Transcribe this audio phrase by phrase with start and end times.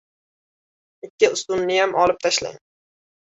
[1.07, 2.59] Ikkita ustunniyam olib tashlang.